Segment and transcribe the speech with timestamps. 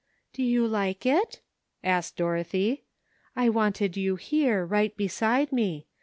[0.33, 1.41] ''Do you like it?"
[1.83, 2.85] asked Dorothy.
[3.35, 5.85] ''I wanted you here, right beside me.